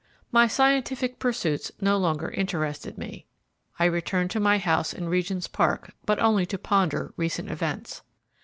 MY 0.31 0.47
scientific 0.47 1.19
pursuits 1.19 1.71
no 1.79 1.95
longer 1.95 2.31
interested 2.31 2.97
me. 2.97 3.27
I 3.77 3.85
returned 3.85 4.31
to 4.31 4.39
my 4.39 4.57
house 4.57 4.93
in 4.93 5.07
Regent's 5.09 5.47
Park, 5.47 5.91
but 6.07 6.17
only 6.17 6.47
to 6.47 6.57
ponder 6.57 7.13
recent 7.17 7.51
events. 7.51 8.01